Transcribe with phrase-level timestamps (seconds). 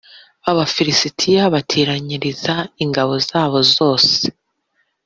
[0.51, 4.15] abafilisitiya bateraniriza ingabo zabo zose